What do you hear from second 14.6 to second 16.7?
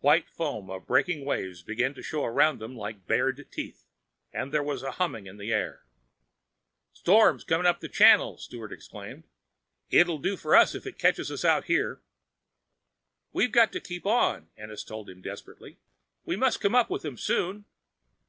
told him desperately. "We must